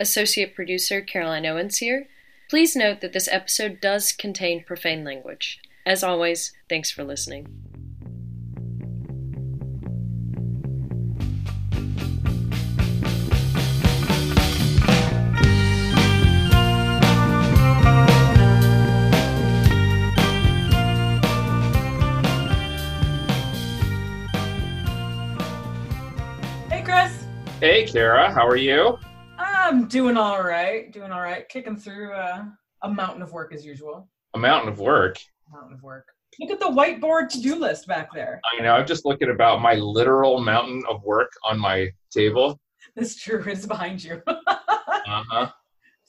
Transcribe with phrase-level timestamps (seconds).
[0.00, 2.08] Associate producer Caroline Owens here.
[2.50, 5.60] Please note that this episode does contain profane language.
[5.86, 7.46] As always, thanks for listening.
[26.68, 27.24] Hey, Chris.
[27.60, 28.98] Hey, Kara, how are you?
[29.64, 30.92] I'm doing all right.
[30.92, 31.48] Doing all right.
[31.48, 32.44] Kicking through uh,
[32.82, 34.08] a mountain of work as usual.
[34.34, 35.16] A mountain of work.
[35.50, 36.06] Mountain of work.
[36.38, 38.40] Look at the whiteboard to-do list back there.
[38.58, 38.72] I know.
[38.72, 42.60] I'm just looking about my literal mountain of work on my table.
[42.96, 44.44] This true is behind you, Uh
[45.06, 45.50] huh.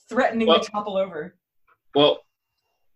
[0.08, 1.34] threatening Well- to topple over.
[1.96, 2.18] Well,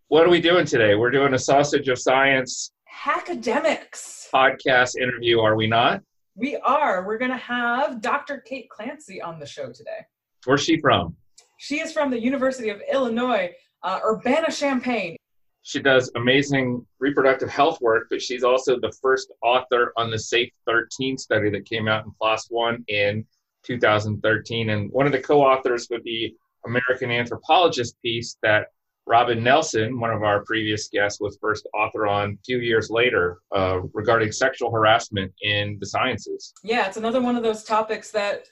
[0.09, 0.95] what are we doing today?
[0.95, 2.73] We're doing a sausage of science
[3.07, 4.29] Academics.
[4.33, 6.03] podcast interview, are we not?
[6.37, 7.05] We are.
[7.07, 8.39] We're going to have Dr.
[8.47, 10.05] Kate Clancy on the show today.
[10.45, 11.17] Where's she from?
[11.59, 15.17] She is from the University of Illinois, uh, Urbana-Champaign.
[15.63, 20.51] She does amazing reproductive health work, but she's also the first author on the Safe
[20.67, 23.27] 13 study that came out in PLOS One in
[23.65, 24.71] 2013.
[24.71, 28.69] And one of the co authors with the American Anthropologist piece that
[29.07, 33.41] Robin Nelson, one of our previous guests, was first author on a few years later
[33.55, 36.55] uh, regarding sexual harassment in the sciences.
[36.63, 38.47] Yeah, it's another one of those topics that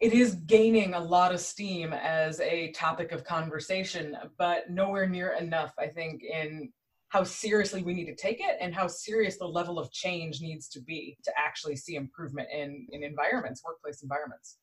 [0.00, 5.32] it is gaining a lot of steam as a topic of conversation, but nowhere near
[5.32, 6.72] enough, I think, in
[7.08, 10.68] how seriously we need to take it and how serious the level of change needs
[10.68, 14.58] to be to actually see improvement in, in environments, workplace environments.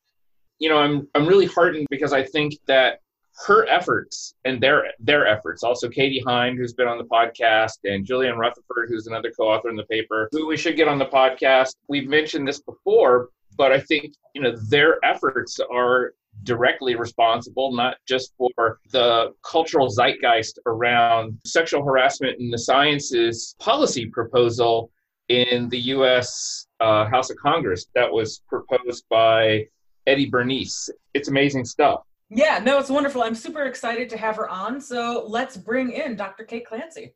[0.58, 3.00] you know, I'm I'm really heartened because I think that
[3.46, 8.04] her efforts and their their efforts, also Katie Hinde, who's been on the podcast, and
[8.04, 11.72] Julienne Rutherford, who's another co-author in the paper, who we should get on the podcast.
[11.88, 17.96] We've mentioned this before, but I think you know their efforts are directly responsible not
[18.06, 24.90] just for the cultural zeitgeist around sexual harassment in the sciences policy proposal
[25.28, 26.66] in the U.S.
[26.80, 29.66] Uh, House of Congress that was proposed by
[30.06, 30.88] Eddie Bernice.
[31.12, 32.00] It's amazing stuff.
[32.30, 33.22] Yeah, no, it's wonderful.
[33.22, 34.80] I'm super excited to have her on.
[34.80, 36.44] So let's bring in Dr.
[36.44, 37.14] Kate Clancy.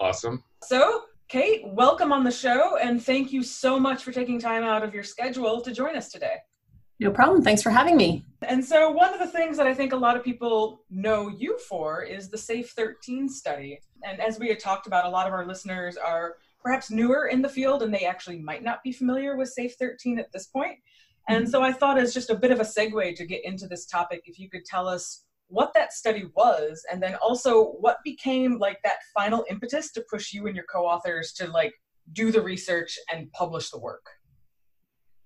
[0.00, 0.42] Awesome.
[0.62, 4.82] So, Kate, welcome on the show, and thank you so much for taking time out
[4.82, 6.36] of your schedule to join us today.
[7.00, 7.42] No problem.
[7.42, 8.24] Thanks for having me.
[8.48, 11.58] And so, one of the things that I think a lot of people know you
[11.68, 13.78] for is the SAFE 13 study.
[14.04, 17.42] And as we had talked about, a lot of our listeners are perhaps newer in
[17.42, 20.78] the field and they actually might not be familiar with SAFE 13 at this point.
[21.28, 21.50] And mm-hmm.
[21.50, 24.22] so, I thought, as just a bit of a segue to get into this topic,
[24.24, 28.78] if you could tell us what that study was and then also what became like
[28.84, 31.72] that final impetus to push you and your co-authors to like
[32.12, 34.04] do the research and publish the work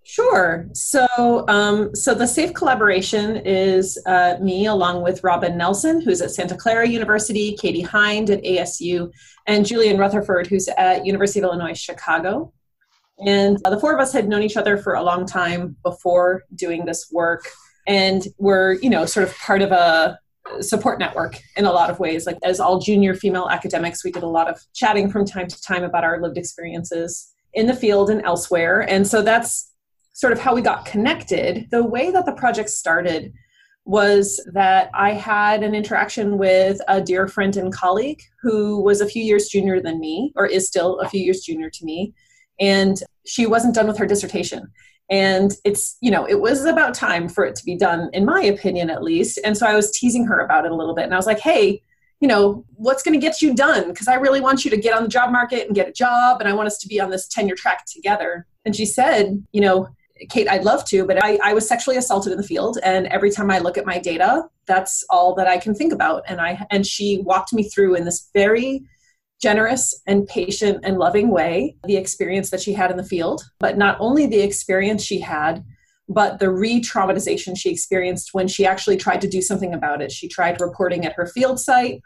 [0.05, 0.69] Sure.
[0.72, 6.33] So, um, so the SAFE collaboration is uh, me along with Robin Nelson, who's at
[6.33, 9.12] Santa Clara University, Katie Hinde at ASU,
[9.47, 12.53] and Julienne Rutherford, who's at University of Illinois Chicago.
[13.25, 16.43] And uh, the four of us had known each other for a long time before
[16.56, 17.49] doing this work,
[17.87, 20.19] and we're you know sort of part of a
[20.60, 22.26] support network in a lot of ways.
[22.26, 25.62] Like as all junior female academics, we did a lot of chatting from time to
[25.62, 28.81] time about our lived experiences in the field and elsewhere.
[28.88, 29.71] And so that's
[30.12, 31.69] sort of how we got connected.
[31.71, 33.32] The way that the project started
[33.84, 39.09] was that I had an interaction with a dear friend and colleague who was a
[39.09, 42.15] few years junior than me, or is still a few years junior to me.
[42.60, 44.71] And she wasn't done with her dissertation.
[45.12, 48.43] And it's, you know, it was about time for it to be done, in my
[48.43, 49.39] opinion, at least.
[49.45, 51.05] And so I was teasing her about it a little bit.
[51.05, 51.83] And I was like, hey,
[52.21, 53.89] you know, what's going to get you done?
[53.89, 56.41] Because I really want you to get on the job market and get a job.
[56.41, 58.47] And I want us to be on this tenure track together.
[58.65, 59.89] And she said, you know,
[60.31, 63.31] Kate, I'd love to, but I, I was sexually assaulted in the field, and every
[63.31, 66.22] time I look at my data, that's all that I can think about.
[66.28, 68.84] And I and she walked me through in this very
[69.42, 73.76] generous and patient and loving way the experience that she had in the field, but
[73.76, 75.64] not only the experience she had,
[76.08, 80.12] but the re-traumatization she experienced when she actually tried to do something about it.
[80.12, 82.00] She tried reporting at her field site,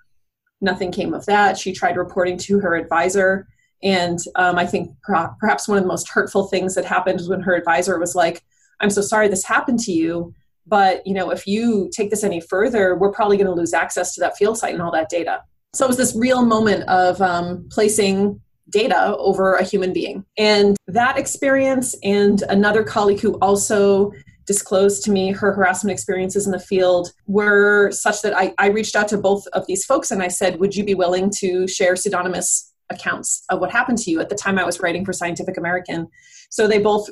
[0.60, 1.58] nothing came of that.
[1.58, 3.46] She tried reporting to her advisor.
[3.82, 7.28] And um, I think per- perhaps one of the most hurtful things that happened was
[7.28, 8.42] when her advisor was like,
[8.80, 10.34] "I'm so sorry this happened to you,
[10.66, 14.14] but you know if you take this any further, we're probably going to lose access
[14.14, 15.42] to that field site and all that data."
[15.76, 18.40] So it was this real moment of um, placing
[18.70, 24.10] data over a human being, and that experience, and another colleague who also
[24.46, 28.96] disclosed to me her harassment experiences in the field were such that I, I reached
[28.96, 31.94] out to both of these folks and I said, Would you be willing to share
[31.94, 34.18] pseudonymous accounts of what happened to you?
[34.20, 36.08] At the time, I was writing for Scientific American.
[36.48, 37.06] So they both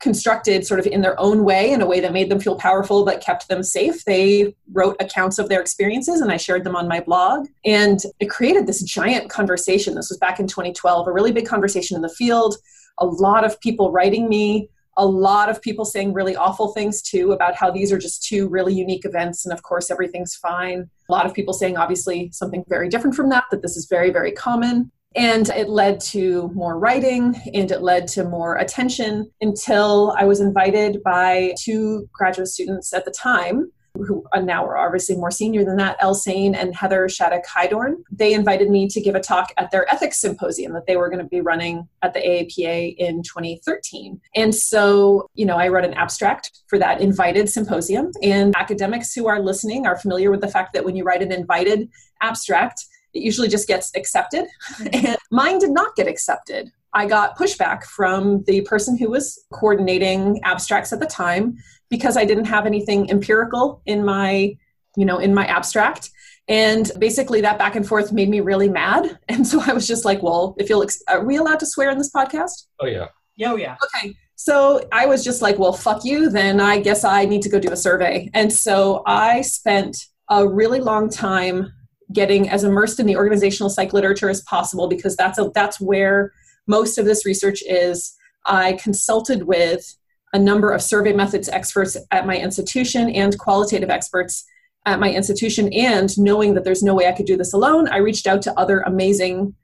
[0.00, 3.04] constructed sort of in their own way in a way that made them feel powerful
[3.04, 4.04] but kept them safe.
[4.04, 7.48] They wrote accounts of their experiences and i shared them on my blog.
[7.66, 9.94] And it created this giant conversation.
[9.94, 12.56] This was back in 2012 a really big conversation in the field
[13.00, 17.32] a lot of people writing me a lot of people saying really awful things too
[17.32, 20.90] about how these are just two really unique events and of course everything's fine.
[21.08, 24.10] A lot of people saying obviously something very different from that that this is very
[24.10, 30.14] very common and it led to more writing and it led to more attention until
[30.18, 35.30] I was invited by two graduate students at the time who now are obviously more
[35.30, 37.96] senior than that, Elle Sain and Heather Shattuck Heidorn.
[38.10, 41.22] They invited me to give a talk at their ethics symposium that they were going
[41.22, 44.20] to be running at the AAPA in 2013.
[44.36, 48.12] And so, you know, I wrote an abstract for that invited symposium.
[48.22, 51.32] And academics who are listening are familiar with the fact that when you write an
[51.32, 51.88] invited
[52.22, 54.46] abstract, it usually just gets accepted.
[54.74, 55.06] Mm-hmm.
[55.06, 56.70] And mine did not get accepted.
[56.92, 61.56] I got pushback from the person who was coordinating abstracts at the time
[61.88, 64.56] because I didn't have anything empirical in my,
[64.96, 66.10] you know, in my abstract.
[66.48, 69.18] And basically, that back and forth made me really mad.
[69.28, 71.90] And so I was just like, well, if you'll, ex- are we allowed to swear
[71.90, 72.66] in this podcast?
[72.80, 73.06] Oh, yeah.
[73.46, 73.76] Oh, yeah.
[73.84, 74.14] Okay.
[74.34, 76.28] So I was just like, well, fuck you.
[76.28, 78.30] Then I guess I need to go do a survey.
[78.34, 79.96] And so I spent
[80.28, 81.72] a really long time
[82.12, 86.32] getting as immersed in the organizational psych literature as possible because that's a, that's where
[86.66, 88.16] most of this research is.
[88.46, 89.96] I consulted with
[90.32, 94.44] a number of survey methods experts at my institution and qualitative experts
[94.86, 97.98] at my institution and knowing that there's no way I could do this alone, I
[97.98, 99.54] reached out to other amazing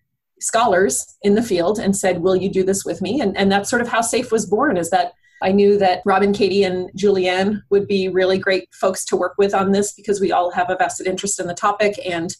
[0.41, 3.21] scholars in the field and said, Will you do this with me?
[3.21, 6.33] And, and that's sort of how SAFE was born, is that I knew that Robin,
[6.33, 10.33] Katie, and Julienne would be really great folks to work with on this because we
[10.33, 12.35] all have a vested interest in the topic and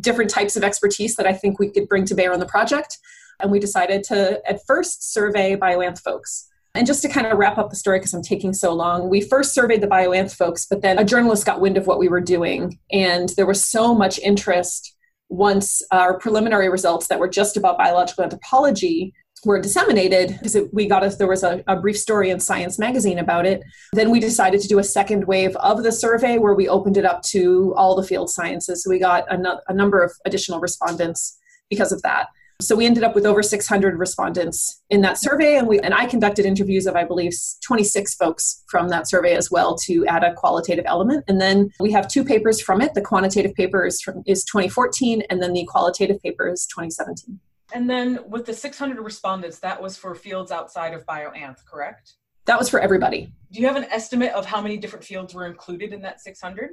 [0.00, 2.98] different types of expertise that I think we could bring to bear on the project.
[3.40, 6.48] And we decided to, at first, survey bioanth folks.
[6.74, 9.20] And just to kind of wrap up the story because I'm taking so long, we
[9.20, 12.20] first surveyed the bioanth folks, but then a journalist got wind of what we were
[12.20, 12.78] doing.
[12.90, 14.96] And there was so much interest
[15.28, 19.12] once our preliminary results that were just about biological anthropology
[19.44, 23.18] were disseminated because we got us there was a, a, brief story in science magazine
[23.18, 23.62] about it.
[23.92, 27.04] Then we decided to do a second wave of the survey where we opened it
[27.04, 28.84] up to all the field sciences.
[28.84, 32.28] So we got a, a number of additional respondents because of that.
[32.60, 36.06] So we ended up with over 600 respondents in that survey and we and i
[36.06, 37.32] conducted interviews of i believe
[37.64, 41.24] 26 folks from that survey as well to add a qualitative element.
[41.26, 42.94] And then we have two papers from it.
[42.94, 47.40] The quantitative paper is, from, is 2014 and then the qualitative paper is 2017
[47.72, 52.14] and then with the 600 respondents that was for fields outside of bioanth correct?
[52.46, 53.32] That was for everybody.
[53.52, 56.70] Do you have an estimate of how many different fields were included in that 600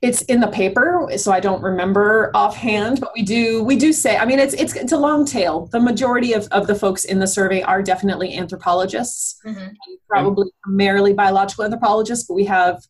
[0.00, 4.16] it's in the paper so i don't remember offhand but we do we do say
[4.16, 5.66] i mean it's it's it's a long tail.
[5.72, 9.68] The majority of, of the folks in the survey are definitely anthropologists mm-hmm.
[10.08, 12.80] probably primarily biological anthropologists but we have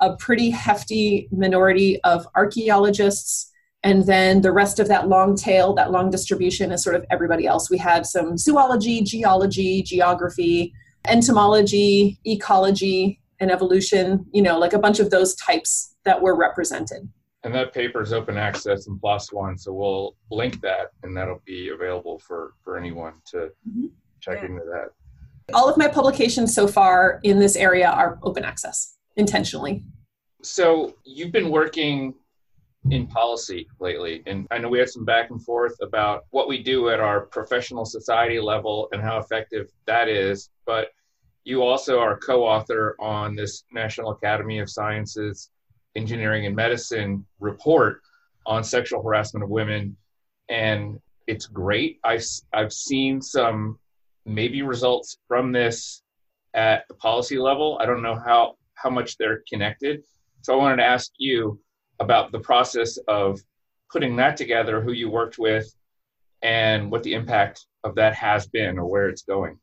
[0.00, 3.47] a pretty hefty minority of archaeologists
[3.84, 7.46] and then the rest of that long tail that long distribution is sort of everybody
[7.46, 10.72] else we had some zoology geology geography
[11.08, 17.06] entomology ecology and evolution you know like a bunch of those types that were represented.
[17.44, 21.42] And that paper is open access and PLOS One, so we'll link that, and that'll
[21.44, 23.36] be available for for anyone to
[23.68, 23.86] mm-hmm.
[24.20, 24.48] check yeah.
[24.48, 24.88] into that.
[25.54, 29.84] All of my publications so far in this area are open access intentionally.
[30.42, 32.14] So you've been working
[32.90, 36.62] in policy lately, and I know we had some back and forth about what we
[36.62, 40.50] do at our professional society level and how effective that is.
[40.66, 40.88] But
[41.44, 45.50] you also are co-author on this National Academy of Sciences
[45.96, 48.00] engineering and medicine report
[48.46, 49.96] on sexual harassment of women.
[50.48, 51.98] And it's great.
[52.04, 53.78] I've i've seen some
[54.24, 56.02] maybe results from this
[56.54, 57.78] at the policy level.
[57.80, 60.02] I don't know how how much they're connected.
[60.42, 61.60] So i wanted to ask you
[62.00, 63.40] about the process of
[63.90, 65.74] putting that together who you worked with
[66.42, 69.58] and what the impact of that has been or where it's going.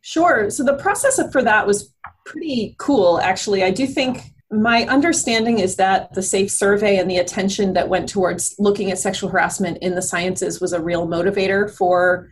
[0.00, 0.50] Sure.
[0.50, 1.92] So the process for that was
[2.24, 3.62] pretty cool actually.
[3.62, 8.08] I do think my understanding is that the SAFE survey and the attention that went
[8.08, 12.30] towards looking at sexual harassment in the sciences was a real motivator for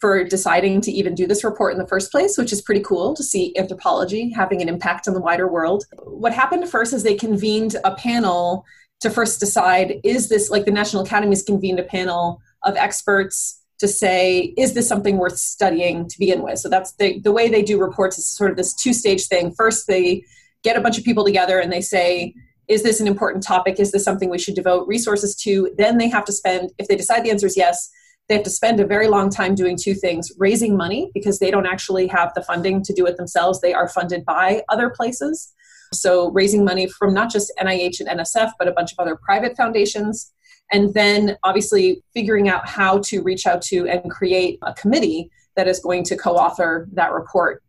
[0.00, 3.14] for deciding to even do this report in the first place, which is pretty cool
[3.14, 5.84] to see anthropology having an impact on the wider world.
[6.04, 8.64] What happened first is they convened a panel
[9.00, 13.88] to first decide is this like the National Academies convened a panel of experts to
[13.88, 17.60] say is this something worth studying to begin with so that's the, the way they
[17.60, 20.22] do reports is sort of this two stage thing first they
[20.64, 22.34] get a bunch of people together and they say,
[22.66, 23.78] is this an important topic?
[23.78, 25.72] Is this something we should devote resources to?
[25.76, 27.90] Then they have to spend, if they decide the answer is yes,
[28.28, 31.50] they have to spend a very long time doing two things raising money because they
[31.50, 33.60] don't actually have the funding to do it themselves.
[33.60, 35.52] They are funded by other places.
[35.92, 39.56] So raising money from not just nih and nsf but a bunch of other private
[39.56, 40.32] foundations.
[40.72, 45.68] And then obviously figuring out how to reach out to and create a committee that
[45.68, 47.62] is going to co-author that report.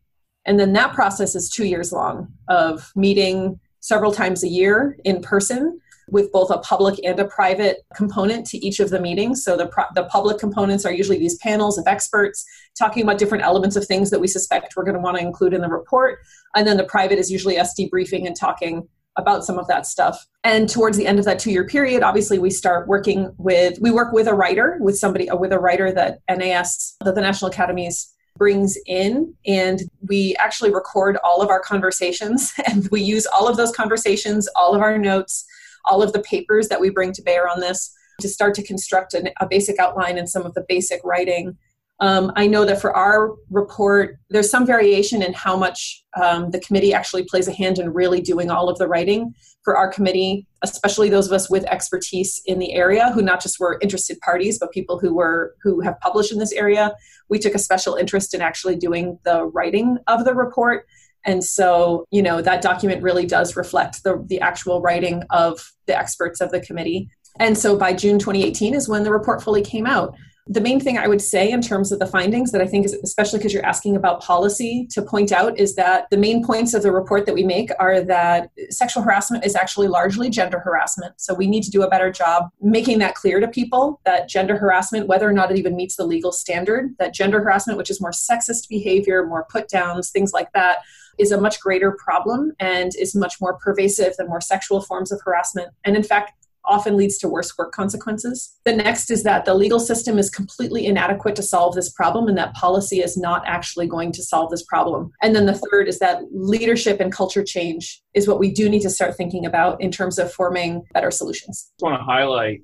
[0.45, 5.21] And then that process is two years long of meeting several times a year in
[5.21, 9.43] person with both a public and a private component to each of the meetings.
[9.43, 12.45] So the, the public components are usually these panels of experts
[12.77, 15.53] talking about different elements of things that we suspect we're going to want to include
[15.53, 16.19] in the report.
[16.55, 20.25] And then the private is usually us debriefing and talking about some of that stuff.
[20.43, 23.91] And towards the end of that two year period, obviously we start working with, we
[23.91, 27.49] work with a writer, with somebody, uh, with a writer that NAS, that the National
[27.49, 33.47] Academies brings in and we actually record all of our conversations and we use all
[33.47, 35.45] of those conversations all of our notes
[35.87, 39.13] all of the papers that we bring to bear on this to start to construct
[39.13, 41.57] an, a basic outline and some of the basic writing.
[42.01, 46.59] Um, I know that for our report, there's some variation in how much um, the
[46.59, 50.45] committee actually plays a hand in really doing all of the writing for our committee,
[50.61, 54.59] especially those of us with expertise in the area who not just were interested parties,
[54.59, 56.93] but people who were who have published in this area.
[57.29, 60.85] We took a special interest in actually doing the writing of the report
[61.25, 65.97] and so, you know, that document really does reflect the, the actual writing of the
[65.97, 67.09] experts of the committee.
[67.39, 70.15] And so by June 2018 is when the report fully came out.
[70.47, 72.93] The main thing I would say in terms of the findings that I think is,
[72.93, 76.83] especially because you're asking about policy, to point out is that the main points of
[76.83, 81.19] the report that we make are that sexual harassment is actually largely gender harassment.
[81.19, 84.55] So we need to do a better job making that clear to people that gender
[84.55, 87.99] harassment, whether or not it even meets the legal standard, that gender harassment, which is
[87.99, 90.83] more sexist behavior, more put downs, things like that,
[91.17, 95.19] is a much greater problem and is much more pervasive than more sexual forms of
[95.25, 95.69] harassment.
[95.83, 96.33] And in fact,
[96.67, 98.57] often leads to worse work consequences.
[98.65, 102.37] The next is that the legal system is completely inadequate to solve this problem and
[102.37, 105.11] that policy is not actually going to solve this problem.
[105.21, 108.81] And then the third is that leadership and culture change is what we do need
[108.81, 111.71] to start thinking about in terms of forming better solutions.
[111.81, 112.61] I want to highlight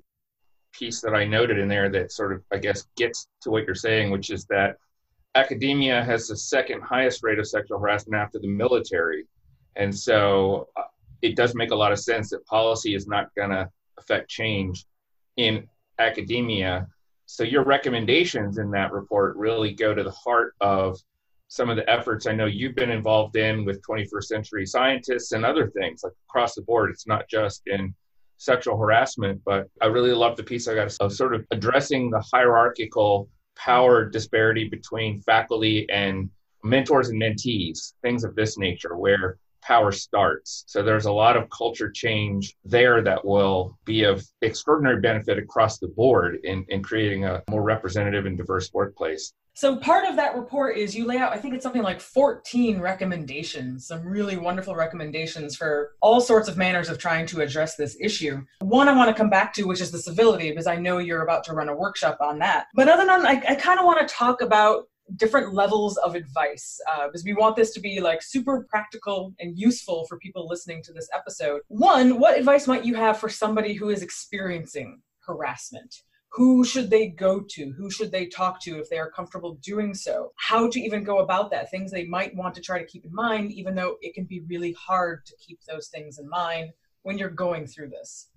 [0.73, 3.75] piece that I noted in there that sort of I guess gets to what you're
[3.75, 4.77] saying, which is that
[5.35, 9.25] academia has the second highest rate of sexual harassment after the military.
[9.75, 10.83] And so uh,
[11.21, 14.85] it does make a lot of sense that policy is not going to affect change
[15.37, 15.67] in
[15.99, 16.87] academia.
[17.25, 20.99] So your recommendations in that report really go to the heart of
[21.47, 25.45] some of the efforts I know you've been involved in with 21st century scientists and
[25.45, 26.91] other things like across the board.
[26.91, 27.93] It's not just in
[28.37, 32.23] sexual harassment, but I really love the piece I got of sort of addressing the
[32.33, 36.29] hierarchical power disparity between faculty and
[36.63, 40.63] mentors and mentees, things of this nature, where power starts.
[40.67, 45.79] So there's a lot of culture change there that will be of extraordinary benefit across
[45.79, 49.33] the board in, in creating a more representative and diverse workplace.
[49.53, 52.79] So part of that report is you lay out, I think it's something like 14
[52.79, 57.97] recommendations, some really wonderful recommendations for all sorts of manners of trying to address this
[57.99, 58.41] issue.
[58.61, 61.23] One I want to come back to, which is the civility, because I know you're
[61.23, 62.67] about to run a workshop on that.
[62.73, 66.79] But other than I, I kind of want to talk about different levels of advice
[66.91, 70.81] uh, because we want this to be like super practical and useful for people listening
[70.83, 71.61] to this episode.
[71.67, 75.95] One, what advice might you have for somebody who is experiencing harassment?
[76.31, 79.93] who should they go to who should they talk to if they are comfortable doing
[79.93, 83.05] so how to even go about that things they might want to try to keep
[83.05, 86.71] in mind even though it can be really hard to keep those things in mind
[87.03, 88.29] when you're going through this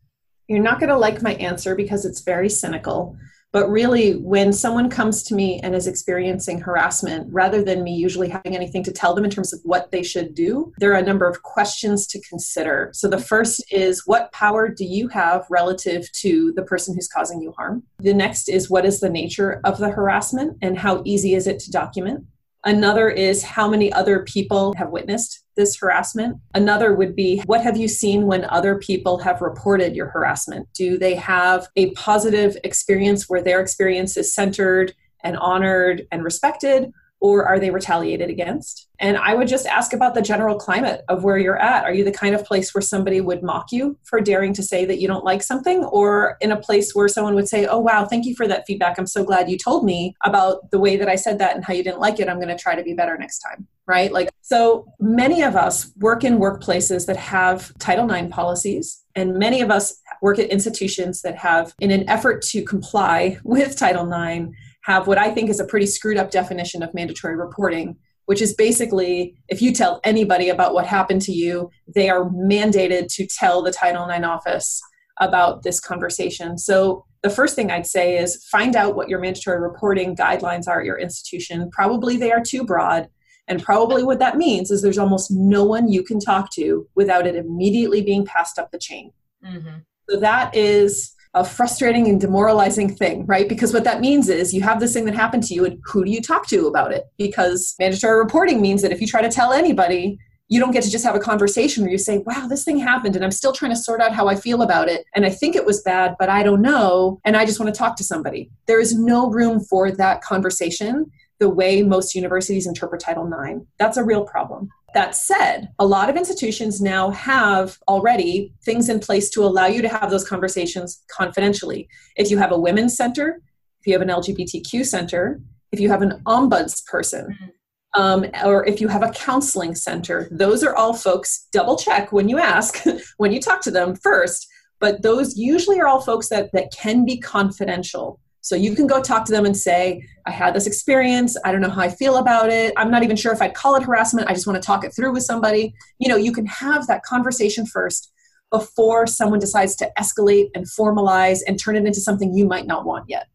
[0.48, 3.16] you're not going to like my answer because it's very cynical
[3.54, 8.28] but really, when someone comes to me and is experiencing harassment, rather than me usually
[8.28, 11.06] having anything to tell them in terms of what they should do, there are a
[11.06, 12.90] number of questions to consider.
[12.92, 17.40] So the first is what power do you have relative to the person who's causing
[17.40, 17.84] you harm?
[18.00, 21.60] The next is what is the nature of the harassment and how easy is it
[21.60, 22.24] to document?
[22.64, 26.38] Another is how many other people have witnessed this harassment.
[26.54, 30.68] Another would be what have you seen when other people have reported your harassment?
[30.74, 36.92] Do they have a positive experience where their experience is centered and honored and respected?
[37.24, 38.86] Or are they retaliated against?
[38.98, 41.84] And I would just ask about the general climate of where you're at.
[41.84, 44.84] Are you the kind of place where somebody would mock you for daring to say
[44.84, 48.04] that you don't like something, or in a place where someone would say, Oh, wow,
[48.04, 48.98] thank you for that feedback.
[48.98, 51.72] I'm so glad you told me about the way that I said that and how
[51.72, 52.28] you didn't like it.
[52.28, 53.66] I'm going to try to be better next time.
[53.86, 54.12] Right?
[54.12, 59.62] Like, so many of us work in workplaces that have Title IX policies, and many
[59.62, 64.50] of us work at institutions that have, in an effort to comply with Title IX,
[64.84, 68.54] have what I think is a pretty screwed up definition of mandatory reporting, which is
[68.54, 73.62] basically if you tell anybody about what happened to you, they are mandated to tell
[73.62, 74.80] the Title IX office
[75.20, 76.58] about this conversation.
[76.58, 80.80] So the first thing I'd say is find out what your mandatory reporting guidelines are
[80.80, 81.70] at your institution.
[81.70, 83.08] Probably they are too broad.
[83.48, 87.26] And probably what that means is there's almost no one you can talk to without
[87.26, 89.12] it immediately being passed up the chain.
[89.44, 89.78] Mm-hmm.
[90.10, 93.48] So that is a frustrating and demoralizing thing, right?
[93.48, 96.04] Because what that means is you have this thing that happened to you, and who
[96.04, 97.04] do you talk to about it?
[97.18, 100.90] Because mandatory reporting means that if you try to tell anybody, you don't get to
[100.90, 103.72] just have a conversation where you say, wow, this thing happened and I'm still trying
[103.72, 105.06] to sort out how I feel about it.
[105.14, 107.18] And I think it was bad, but I don't know.
[107.24, 108.50] And I just want to talk to somebody.
[108.66, 111.10] There is no room for that conversation
[111.40, 113.60] the way most universities interpret Title IX.
[113.78, 114.68] That's a real problem.
[114.94, 119.82] That said, a lot of institutions now have already things in place to allow you
[119.82, 121.88] to have those conversations confidentially.
[122.16, 123.40] If you have a women's center,
[123.80, 125.40] if you have an LGBTQ center,
[125.72, 127.50] if you have an ombuds person, mm-hmm
[127.94, 132.28] um, or if you have a counseling center, those are all folks, double check when
[132.28, 132.84] you ask,
[133.16, 134.48] when you talk to them first,
[134.80, 138.20] but those usually are all folks that, that can be confidential.
[138.44, 141.34] So you can go talk to them and say, I had this experience.
[141.46, 142.74] I don't know how I feel about it.
[142.76, 144.28] I'm not even sure if I'd call it harassment.
[144.28, 145.74] I just want to talk it through with somebody.
[145.98, 148.12] You know, you can have that conversation first
[148.50, 152.84] before someone decides to escalate and formalize and turn it into something you might not
[152.84, 153.28] want yet.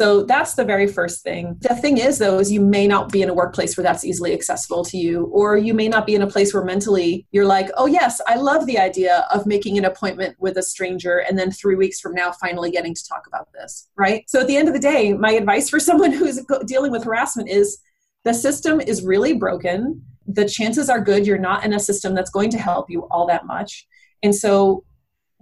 [0.00, 1.56] So that's the very first thing.
[1.60, 4.32] The thing is, though, is you may not be in a workplace where that's easily
[4.32, 7.68] accessible to you, or you may not be in a place where mentally you're like,
[7.76, 11.50] oh, yes, I love the idea of making an appointment with a stranger and then
[11.50, 14.22] three weeks from now finally getting to talk about this, right?
[14.28, 17.48] So at the end of the day, my advice for someone who's dealing with harassment
[17.48, 17.78] is
[18.24, 20.04] the system is really broken.
[20.28, 23.26] The chances are good you're not in a system that's going to help you all
[23.26, 23.86] that much.
[24.22, 24.84] And so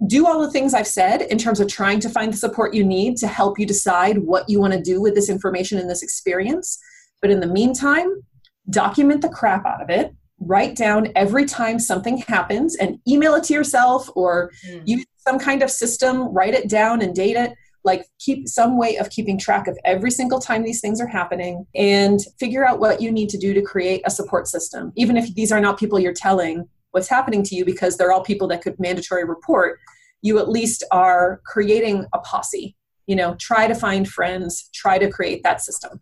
[0.07, 2.85] do all the things I've said in terms of trying to find the support you
[2.85, 6.03] need to help you decide what you want to do with this information and this
[6.03, 6.79] experience.
[7.23, 8.23] But in the meantime,
[8.69, 10.15] document the crap out of it.
[10.38, 14.83] Write down every time something happens and email it to yourself or mm.
[14.85, 17.55] use some kind of system, write it down and date it.
[17.85, 21.65] Like, keep some way of keeping track of every single time these things are happening
[21.75, 24.93] and figure out what you need to do to create a support system.
[24.97, 28.23] Even if these are not people you're telling, what's happening to you because they're all
[28.23, 29.79] people that could mandatory report
[30.23, 32.75] you at least are creating a posse.
[33.07, 36.00] You know try to find friends try to create that system.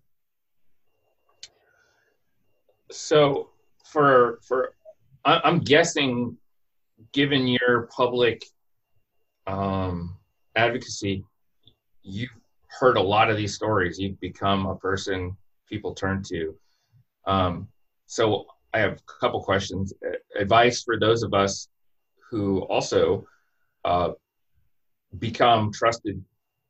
[2.93, 3.51] So
[3.85, 4.75] for for
[5.25, 6.37] i'm guessing
[7.13, 8.45] given your public
[9.47, 10.17] um,
[10.55, 11.25] advocacy
[12.05, 12.31] you've
[12.79, 13.99] heard a lot of these stories.
[13.99, 15.37] You've become a person
[15.69, 16.55] people turn to.
[17.27, 17.69] Um,
[18.07, 19.95] so I have a couple questions.
[20.37, 21.69] Advice for those of us
[22.29, 23.25] who also
[23.85, 24.11] uh,
[25.19, 26.23] become trusted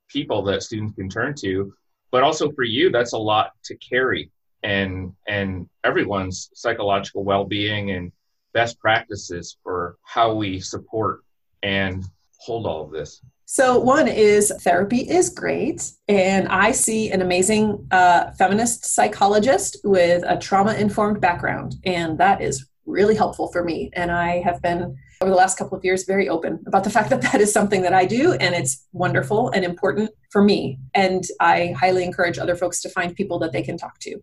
[0.09, 1.73] people that students can turn to,
[2.13, 4.31] but also for you, that's a lot to carry,
[4.63, 8.13] and and everyone's psychological well-being and
[8.53, 11.25] best practices for how we support
[11.63, 12.05] and
[12.39, 13.23] hold all of this.
[13.47, 15.91] So, one is therapy is great.
[16.09, 21.75] And I see an amazing uh, feminist psychologist with a trauma informed background.
[21.85, 23.91] And that is really helpful for me.
[23.95, 27.11] And I have been, over the last couple of years, very open about the fact
[27.11, 28.33] that that is something that I do.
[28.33, 30.79] And it's wonderful and important for me.
[30.95, 34.21] And I highly encourage other folks to find people that they can talk to.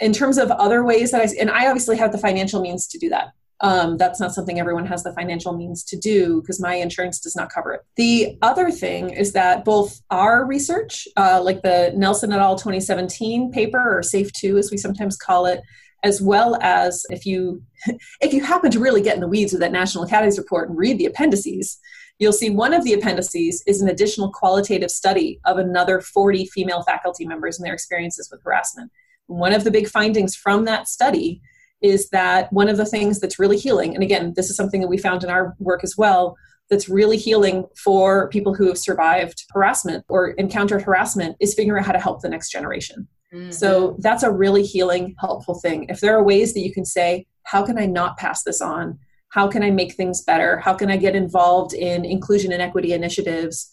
[0.00, 2.98] In terms of other ways that I, and I obviously have the financial means to
[2.98, 6.74] do that um, that's not something everyone has the financial means to do because my
[6.74, 7.80] insurance does not cover it.
[7.94, 12.56] The other thing is that both our research, uh, like the Nelson et al.
[12.56, 15.62] 2017 paper, or SAFE2 as we sometimes call it,
[16.02, 17.62] as well as if you
[18.20, 20.76] if you happen to really get in the weeds with that National Academies report and
[20.76, 21.78] read the appendices,
[22.18, 26.82] you'll see one of the appendices is an additional qualitative study of another 40 female
[26.82, 28.90] faculty members and their experiences with harassment.
[29.28, 31.40] One of the big findings from that study
[31.82, 34.88] is that one of the things that's really healing, and again, this is something that
[34.88, 36.36] we found in our work as well,
[36.70, 41.86] that's really healing for people who have survived harassment or encountered harassment is figuring out
[41.86, 43.06] how to help the next generation.
[43.32, 43.50] Mm-hmm.
[43.50, 45.86] So that's a really healing, helpful thing.
[45.88, 48.98] If there are ways that you can say, how can I not pass this on?
[49.28, 50.58] How can I make things better?
[50.58, 53.70] How can I get involved in inclusion and equity initiatives?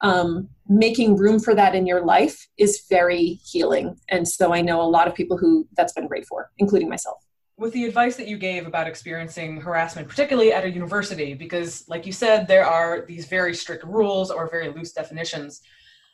[0.00, 3.96] Um, making room for that in your life is very healing.
[4.08, 7.18] And so I know a lot of people who that's been great for, including myself
[7.60, 12.06] with the advice that you gave about experiencing harassment, particularly at a university, because, like
[12.06, 15.60] you said, there are these very strict rules or very loose definitions.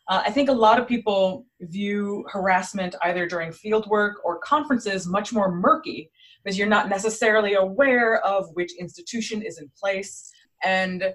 [0.08, 5.32] Uh, I think a lot of people view harassment either during fieldwork or conferences much
[5.32, 6.10] more murky
[6.42, 10.32] because you're not necessarily aware of which institution is in place.
[10.64, 11.14] And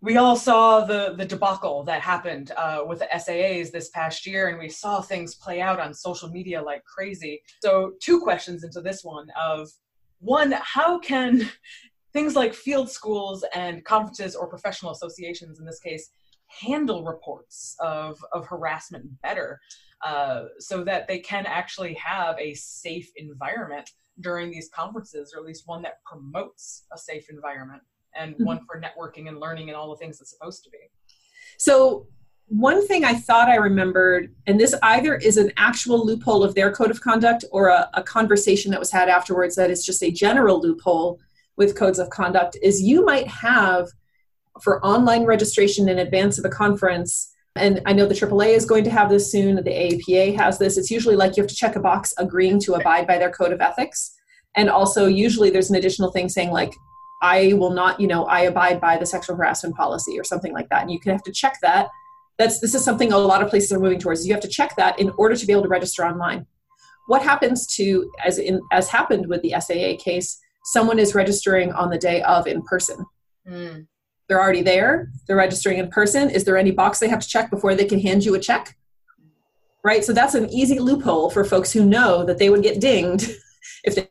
[0.00, 4.48] we all saw the the debacle that happened uh, with the SAAs this past year,
[4.48, 7.42] and we saw things play out on social media like crazy.
[7.62, 9.70] So, two questions into this one: of
[10.20, 11.48] one, how can
[12.12, 16.10] things like field schools and conferences or professional associations, in this case,
[16.46, 19.60] handle reports of, of harassment better
[20.04, 25.46] uh, so that they can actually have a safe environment during these conferences, or at
[25.46, 27.82] least one that promotes a safe environment
[28.18, 28.44] and mm-hmm.
[28.44, 30.78] one for networking and learning and all the things it's supposed to be.
[31.58, 32.06] So,
[32.48, 36.70] one thing I thought I remembered, and this either is an actual loophole of their
[36.70, 40.12] code of conduct or a, a conversation that was had afterwards that is just a
[40.12, 41.18] general loophole
[41.56, 43.88] with codes of conduct, is you might have
[44.62, 47.32] for online registration in advance of a conference.
[47.56, 50.78] And I know the AAA is going to have this soon, the AAPA has this.
[50.78, 53.52] It's usually like you have to check a box agreeing to abide by their code
[53.52, 54.12] of ethics.
[54.54, 56.72] And also, usually there's an additional thing saying, like,
[57.26, 60.68] I will not, you know, I abide by the sexual harassment policy or something like
[60.68, 60.82] that.
[60.82, 61.88] And you can have to check that.
[62.38, 64.24] That's this is something a lot of places are moving towards.
[64.26, 66.46] You have to check that in order to be able to register online.
[67.08, 71.90] What happens to as in as happened with the SAA case, someone is registering on
[71.90, 73.04] the day of in person.
[73.48, 73.86] Mm.
[74.28, 75.10] They're already there.
[75.26, 76.30] They're registering in person.
[76.30, 78.76] Is there any box they have to check before they can hand you a check?
[79.82, 80.04] Right?
[80.04, 83.30] So that's an easy loophole for folks who know that they would get dinged
[83.84, 84.08] if they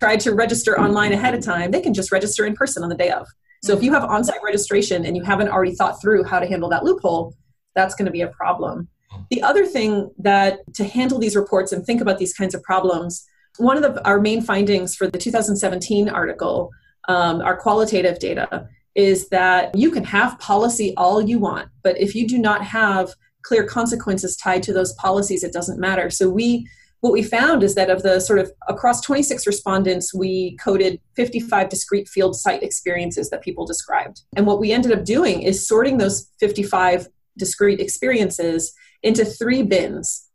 [0.00, 1.70] tried to register online ahead of time.
[1.70, 3.26] They can just register in person on the day of.
[3.62, 6.46] So if you have on site registration and you haven't already thought through how to
[6.46, 7.34] handle that loophole,
[7.74, 8.88] that's going to be a problem.
[9.30, 13.26] The other thing that to handle these reports and think about these kinds of problems,
[13.56, 16.70] one of the, our main findings for the 2017 article,
[17.08, 22.14] um, our qualitative data, is that you can have policy all you want, but if
[22.14, 26.10] you do not have clear consequences tied to those policies, it doesn't matter.
[26.10, 26.68] So we
[27.00, 31.68] what we found is that of the sort of across 26 respondents, we coded 55
[31.68, 34.22] discrete field site experiences that people described.
[34.36, 40.28] And what we ended up doing is sorting those 55 discrete experiences into three bins.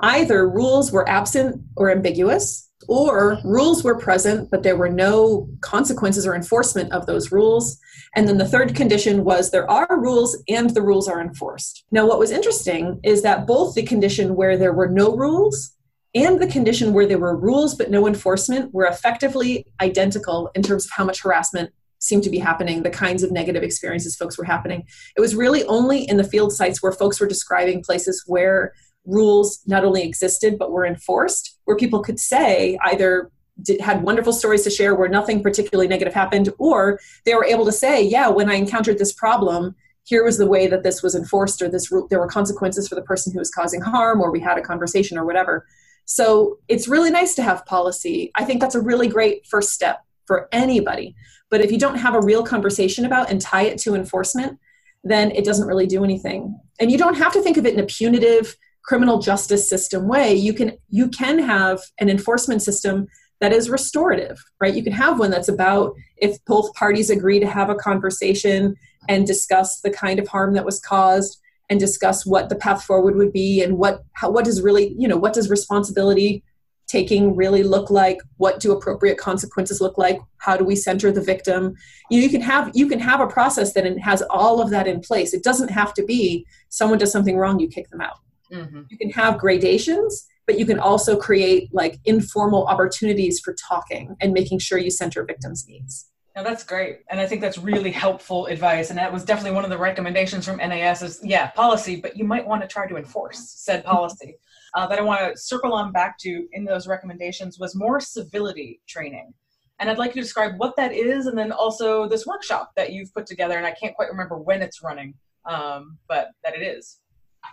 [0.00, 6.26] Either rules were absent or ambiguous, or rules were present, but there were no consequences
[6.26, 7.78] or enforcement of those rules.
[8.14, 11.84] And then the third condition was there are rules and the rules are enforced.
[11.90, 15.72] Now, what was interesting is that both the condition where there were no rules
[16.14, 20.86] and the condition where there were rules but no enforcement were effectively identical in terms
[20.86, 24.44] of how much harassment seemed to be happening, the kinds of negative experiences folks were
[24.44, 24.84] happening.
[25.16, 28.72] It was really only in the field sites where folks were describing places where
[29.04, 33.30] rules not only existed but were enforced, where people could say either
[33.62, 37.64] did, had wonderful stories to share where nothing particularly negative happened, or they were able
[37.64, 41.14] to say, yeah, when I encountered this problem, here was the way that this was
[41.14, 44.40] enforced, or this there were consequences for the person who was causing harm, or we
[44.40, 45.66] had a conversation, or whatever.
[46.10, 48.32] So it's really nice to have policy.
[48.34, 51.14] I think that's a really great first step for anybody.
[51.50, 54.58] But if you don't have a real conversation about and tie it to enforcement,
[55.04, 56.58] then it doesn't really do anything.
[56.80, 60.34] And you don't have to think of it in a punitive criminal justice system way.
[60.34, 63.06] You can you can have an enforcement system
[63.40, 64.74] that is restorative, right?
[64.74, 68.76] You can have one that's about if both parties agree to have a conversation
[69.10, 71.38] and discuss the kind of harm that was caused
[71.70, 75.08] and discuss what the path forward would be and what how, what does really you
[75.08, 76.42] know what does responsibility
[76.86, 78.18] taking really look like?
[78.38, 80.18] What do appropriate consequences look like?
[80.38, 81.74] How do we center the victim?
[82.10, 85.00] You, you can have you can have a process that has all of that in
[85.00, 85.34] place.
[85.34, 88.18] It doesn't have to be someone does something wrong you kick them out.
[88.50, 88.84] Mm-hmm.
[88.88, 94.32] you can have gradations but you can also create like informal opportunities for talking and
[94.32, 97.00] making sure you center victims needs now that's great.
[97.10, 98.90] And I think that's really helpful advice.
[98.90, 102.24] And that was definitely one of the recommendations from NAS is, yeah, policy, but you
[102.24, 104.36] might want to try to enforce said policy.
[104.74, 108.82] Uh, that I want to circle on back to in those recommendations was more civility
[108.86, 109.32] training.
[109.78, 112.92] And I'd like you to describe what that is and then also this workshop that
[112.92, 113.56] you've put together.
[113.56, 115.14] And I can't quite remember when it's running,
[115.46, 116.98] um, but that it is.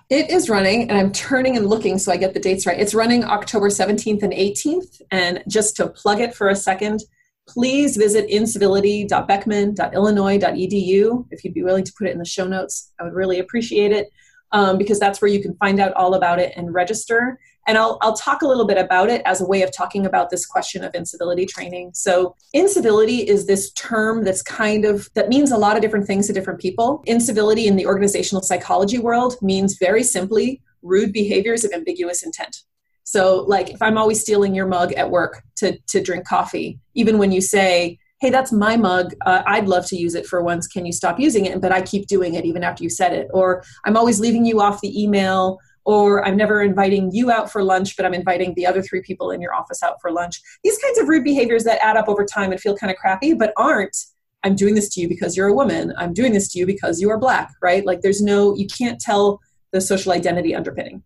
[0.09, 2.77] It is running, and I'm turning and looking so I get the dates right.
[2.77, 5.01] It's running October 17th and 18th.
[5.11, 7.01] And just to plug it for a second,
[7.47, 12.93] please visit incivility.beckman.illinois.edu if you'd be willing to put it in the show notes.
[12.99, 14.09] I would really appreciate it
[14.51, 17.39] um, because that's where you can find out all about it and register.
[17.67, 20.29] And I'll, I'll talk a little bit about it as a way of talking about
[20.29, 21.91] this question of incivility training.
[21.93, 26.27] So, incivility is this term that's kind of that means a lot of different things
[26.27, 27.01] to different people.
[27.07, 32.57] Incivility in the organizational psychology world means very simply rude behaviors of ambiguous intent.
[33.05, 37.17] So, like if I'm always stealing your mug at work to, to drink coffee, even
[37.17, 40.67] when you say, hey, that's my mug, uh, I'd love to use it for once,
[40.67, 41.61] can you stop using it?
[41.61, 43.27] But I keep doing it even after you said it.
[43.31, 47.63] Or I'm always leaving you off the email, or I'm never inviting you out for
[47.63, 50.41] lunch, but I'm inviting the other three people in your office out for lunch.
[50.63, 53.35] These kinds of rude behaviors that add up over time and feel kind of crappy,
[53.35, 53.95] but aren't.
[54.43, 55.93] I'm doing this to you because you're a woman.
[55.97, 57.85] I'm doing this to you because you are black, right?
[57.85, 59.41] Like there's no, you can't tell
[59.71, 61.03] the social identity underpinning.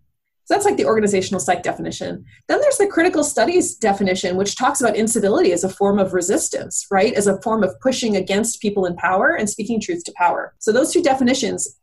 [0.50, 2.26] So that's like the organizational psych definition.
[2.48, 6.88] Then there's the critical studies definition, which talks about incivility as a form of resistance,
[6.90, 7.14] right?
[7.14, 10.56] As a form of pushing against people in power and speaking truth to power.
[10.58, 11.78] So those two definitions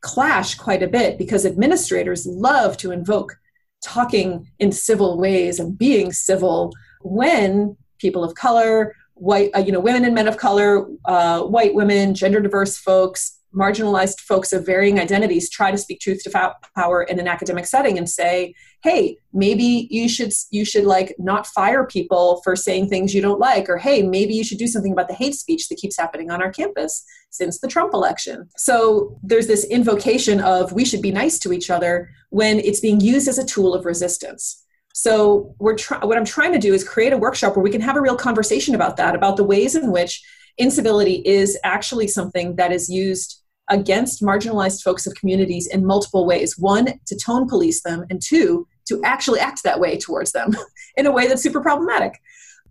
[0.00, 3.36] clash quite a bit because administrators love to invoke
[3.84, 9.80] talking in civil ways and being civil when people of color white uh, you know
[9.80, 15.00] women and men of color uh, white women gender diverse folks marginalized folks of varying
[15.00, 19.88] identities try to speak truth to power in an academic setting and say hey maybe
[19.90, 23.76] you should you should like not fire people for saying things you don't like or
[23.76, 26.52] hey maybe you should do something about the hate speech that keeps happening on our
[26.52, 28.48] campus since the trump election.
[28.56, 33.00] So there's this invocation of we should be nice to each other when it's being
[33.00, 34.64] used as a tool of resistance.
[34.94, 37.80] So we're try- what i'm trying to do is create a workshop where we can
[37.80, 40.22] have a real conversation about that about the ways in which
[40.58, 46.58] incivility is actually something that is used against marginalized folks of communities in multiple ways.
[46.58, 50.56] One to tone police them and two to actually act that way towards them
[50.96, 52.20] in a way that's super problematic.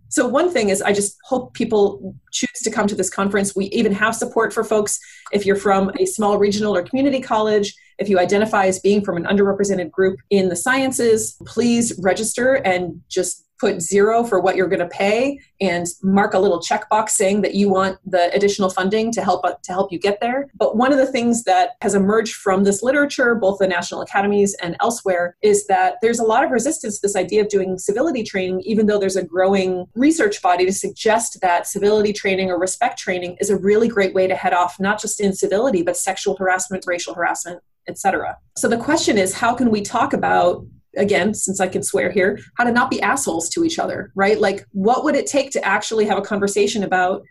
[0.09, 3.55] So one thing is i just hope people choose to come to this conference.
[3.55, 4.99] We even have support for folks.
[5.31, 9.17] If you're from a small regional or community college if you identify as being from
[9.17, 14.67] an underrepresented group in the sciences please register and just put zero for what you're
[14.67, 19.11] going to pay and mark a little checkbox saying that you want the additional funding
[19.11, 20.47] to help uh, to help you get there.
[20.55, 24.55] But one of the things that has emerged from this literature both the national academies
[24.61, 28.23] and elsewhere is that there's a lot of resistance to this idea of doing civility
[28.23, 32.99] training even though there's a growing research body to suggest that civility training or respect
[32.99, 36.83] training is a really great way to head off not just incivility but sexual harassment
[36.85, 41.67] racial harassment etc so the question is how can we talk about again, since I
[41.67, 44.39] can swear here, how to not be assholes to each other, right?
[44.39, 47.23] Like, what would it take to actually have a conversation about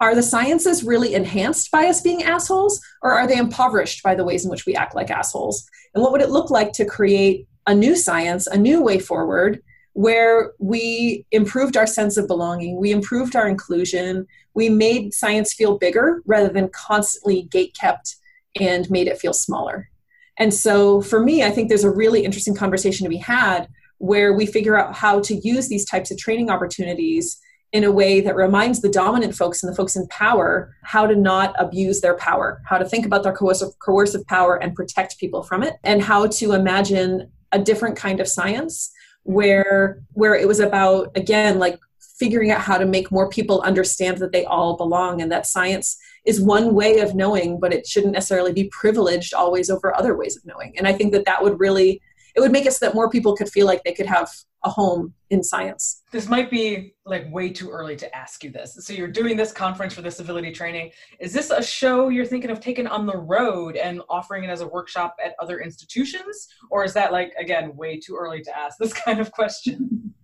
[0.00, 4.24] are the sciences really enhanced by us being assholes, or are they impoverished by the
[4.24, 5.64] ways in which we act like assholes?
[5.94, 9.62] And what would it look like to create a new science, a new way forward?
[9.92, 15.78] Where we improved our sense of belonging, we improved our inclusion, we made science feel
[15.78, 18.16] bigger rather than constantly gate kept
[18.58, 19.88] and made it feel smaller.
[20.38, 23.68] And so for me, I think there's a really interesting conversation to be had
[23.98, 27.40] where we figure out how to use these types of training opportunities
[27.72, 31.16] in a way that reminds the dominant folks and the folks in power how to
[31.16, 35.42] not abuse their power, how to think about their coercive, coercive power and protect people
[35.42, 38.92] from it, and how to imagine a different kind of science
[39.24, 41.78] where where it was about again like
[42.18, 45.96] figuring out how to make more people understand that they all belong and that science
[46.24, 50.36] is one way of knowing but it shouldn't necessarily be privileged always over other ways
[50.36, 50.72] of knowing.
[50.76, 52.00] And i think that that would really
[52.34, 54.30] it would make it so that more people could feel like they could have
[54.64, 56.02] a home in science.
[56.12, 58.76] This might be like way too early to ask you this.
[58.80, 60.92] So you're doing this conference for the civility training.
[61.18, 64.60] Is this a show you're thinking of taking on the road and offering it as
[64.60, 66.48] a workshop at other institutions?
[66.70, 70.14] Or is that like again way too early to ask this kind of question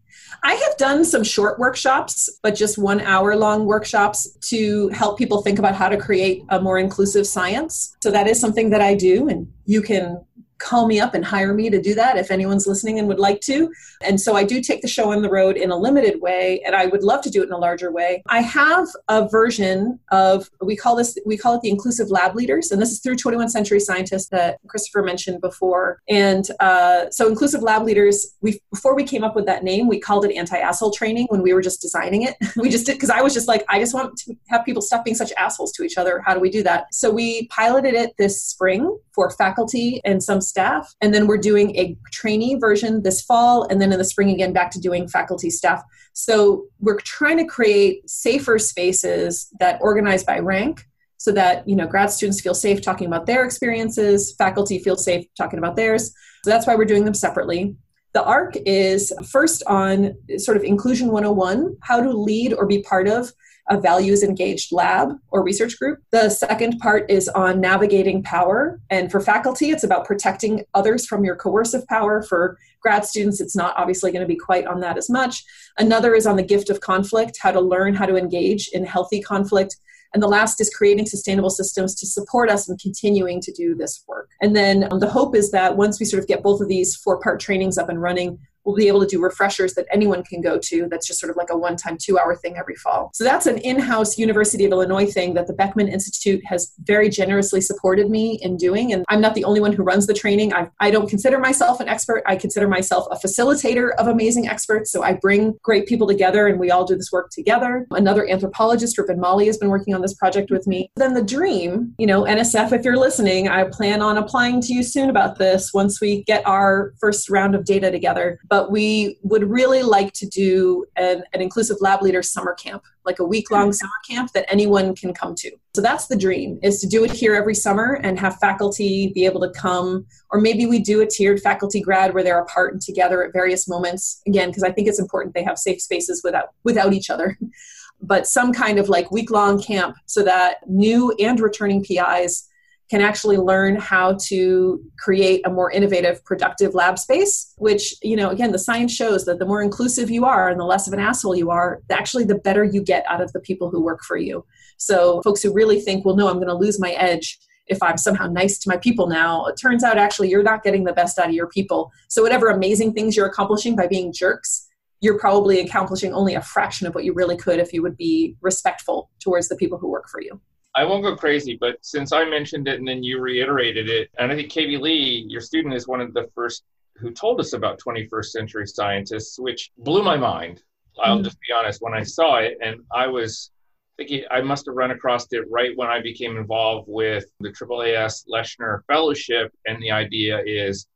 [0.42, 5.42] I have done some short workshops, but just one hour long workshops to help people
[5.42, 7.97] think about how to create a more inclusive science.
[8.03, 10.25] So that is something that I do, and you can
[10.59, 13.40] call me up and hire me to do that if anyone's listening and would like
[13.42, 13.73] to.
[14.03, 16.75] And so I do take the show on the road in a limited way and
[16.75, 18.23] I would love to do it in a larger way.
[18.27, 22.71] I have a version of we call this we call it the inclusive lab leaders
[22.71, 26.01] and this is through 21st century scientists that Christopher mentioned before.
[26.09, 30.01] And uh, so inclusive lab leaders we before we came up with that name we
[30.01, 32.37] called it anti-asshole training when we were just designing it.
[32.57, 35.05] we just did because I was just like I just want to have people stop
[35.05, 36.21] being such assholes to each other.
[36.25, 36.94] How do we do that?
[36.94, 40.94] So we piloted it this spring for faculty and some staff.
[41.00, 44.52] And then we're doing a trainee version this fall, and then in the spring again,
[44.52, 45.83] back to doing faculty staff.
[46.12, 50.85] So we're trying to create safer spaces that organize by rank
[51.16, 55.26] so that you know grad students feel safe talking about their experiences faculty feel safe
[55.37, 56.12] talking about theirs
[56.44, 57.74] so that's why we're doing them separately
[58.14, 63.09] the arc is first on sort of inclusion 101 how to lead or be part
[63.09, 63.33] of
[63.68, 66.00] a values engaged lab or research group.
[66.11, 68.81] The second part is on navigating power.
[68.90, 72.22] And for faculty, it's about protecting others from your coercive power.
[72.22, 75.44] For grad students, it's not obviously going to be quite on that as much.
[75.78, 79.20] Another is on the gift of conflict, how to learn how to engage in healthy
[79.20, 79.76] conflict.
[80.14, 84.02] And the last is creating sustainable systems to support us in continuing to do this
[84.09, 84.31] work.
[84.40, 86.96] And then um, the hope is that once we sort of get both of these
[86.96, 90.42] four part trainings up and running, we'll be able to do refreshers that anyone can
[90.42, 90.87] go to.
[90.90, 93.11] That's just sort of like a one time, two hour thing every fall.
[93.14, 97.09] So that's an in house University of Illinois thing that the Beckman Institute has very
[97.09, 98.92] generously supported me in doing.
[98.92, 100.52] And I'm not the only one who runs the training.
[100.52, 102.22] I, I don't consider myself an expert.
[102.26, 104.92] I consider myself a facilitator of amazing experts.
[104.92, 107.87] So I bring great people together and we all do this work together.
[107.92, 110.90] Another anthropologist, Ripan Malhi, has been working on this project with me.
[110.96, 114.83] Then the dream, you know, NSF, if you're listening, I plan on applying to you
[114.83, 118.38] soon about this once we get our first round of data together.
[118.50, 122.83] But but we would really like to do an, an inclusive lab leader summer camp,
[123.05, 123.75] like a week long mm.
[123.75, 125.53] summer camp that anyone can come to.
[125.77, 129.25] So that's the dream is to do it here every summer and have faculty be
[129.27, 132.83] able to come, or maybe we do a tiered faculty grad where they're apart and
[132.83, 134.23] together at various moments.
[134.27, 137.38] Again, because I think it's important they have safe spaces without without each other.
[138.01, 142.49] but some kind of like week long camp so that new and returning PIs
[142.90, 148.31] can actually learn how to create a more innovative productive lab space which you know
[148.31, 151.01] again the science shows that the more inclusive you are and the less of an
[151.01, 154.16] asshole you are actually the better you get out of the people who work for
[154.16, 154.44] you.
[154.77, 157.98] So folks who really think well no i'm going to lose my edge if i'm
[157.98, 161.18] somehow nice to my people now it turns out actually you're not getting the best
[161.18, 161.90] out of your people.
[162.09, 164.66] So whatever amazing things you're accomplishing by being jerks
[165.01, 168.37] you're probably accomplishing only a fraction of what you really could if you would be
[168.40, 170.40] respectful towards the people who work for you
[170.79, 174.31] I won't go crazy, but since I mentioned it and then you reiterated it, and
[174.31, 176.62] I think Katie Lee, your student, is one of the first
[176.95, 180.62] who told us about 21st century scientists, which blew my mind.
[181.03, 181.25] I'll mm-hmm.
[181.25, 183.51] just be honest, when I saw it, and I was
[183.97, 188.29] thinking I must have run across it right when I became involved with the AAAS
[188.33, 190.87] Leshner Fellowship, and the idea is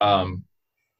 [0.00, 0.44] um,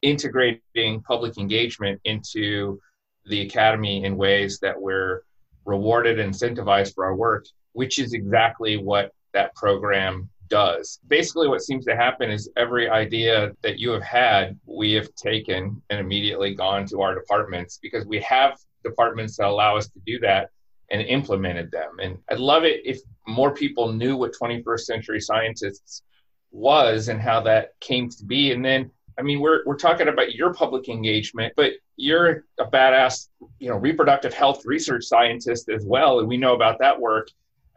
[0.03, 2.81] integrating public engagement into
[3.27, 5.23] the academy in ways that we're
[5.65, 10.99] rewarded and incentivized for our work which is exactly what that program does.
[11.09, 15.83] Basically, what seems to happen is every idea that you have had, we have taken
[15.91, 20.19] and immediately gone to our departments because we have departments that allow us to do
[20.21, 20.51] that
[20.91, 21.99] and implemented them.
[22.01, 26.03] And I'd love it if more people knew what 21st century scientists
[26.51, 28.53] was and how that came to be.
[28.53, 33.29] And then, I mean, we're, we're talking about your public engagement, but you're a badass,
[33.59, 36.21] you know, reproductive health research scientist as well.
[36.21, 37.29] And we know about that work.